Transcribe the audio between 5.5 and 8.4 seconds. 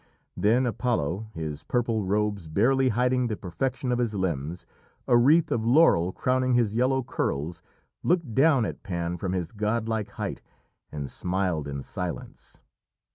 of laurel crowning his yellow curls, looked